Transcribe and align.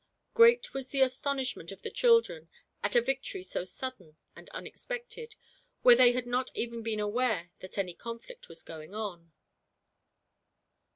"Great 0.33 0.73
was 0.73 0.89
the 0.89 1.01
astonishment 1.01 1.71
of 1.71 1.83
the 1.83 1.91
children 1.91 2.49
at 2.81 2.95
a 2.95 3.01
victory 3.01 3.43
so 3.43 3.63
sudden 3.63 4.17
and 4.35 4.49
unexpected, 4.49 5.35
where 5.83 5.95
they 5.95 6.11
had 6.13 6.25
not 6.25 6.49
even 6.55 6.81
been 6.81 6.99
aware 6.99 7.51
that 7.59 7.77
any 7.77 7.93
conflict 7.93 8.49
was 8.49 8.63
going 8.63 8.95
on. 8.95 9.31